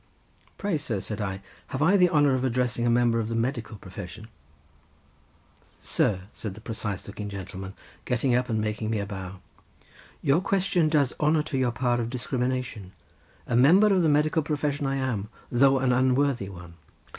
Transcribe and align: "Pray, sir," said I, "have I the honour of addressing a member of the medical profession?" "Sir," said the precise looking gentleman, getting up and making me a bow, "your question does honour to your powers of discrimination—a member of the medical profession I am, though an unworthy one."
"Pray, 0.57 0.79
sir," 0.79 0.99
said 0.99 1.21
I, 1.21 1.43
"have 1.67 1.83
I 1.83 1.95
the 1.95 2.09
honour 2.09 2.33
of 2.33 2.43
addressing 2.43 2.87
a 2.87 2.89
member 2.89 3.19
of 3.19 3.29
the 3.29 3.35
medical 3.35 3.77
profession?" 3.77 4.29
"Sir," 5.79 6.21
said 6.33 6.55
the 6.55 6.59
precise 6.59 7.05
looking 7.05 7.29
gentleman, 7.29 7.75
getting 8.05 8.33
up 8.33 8.49
and 8.49 8.59
making 8.59 8.89
me 8.89 8.97
a 8.97 9.05
bow, 9.05 9.41
"your 10.23 10.41
question 10.41 10.89
does 10.89 11.13
honour 11.19 11.43
to 11.43 11.55
your 11.59 11.71
powers 11.71 11.99
of 11.99 12.09
discrimination—a 12.09 13.55
member 13.55 13.93
of 13.93 14.01
the 14.01 14.09
medical 14.09 14.41
profession 14.41 14.87
I 14.87 14.95
am, 14.95 15.29
though 15.51 15.77
an 15.77 15.91
unworthy 15.93 16.49
one." 16.49 16.73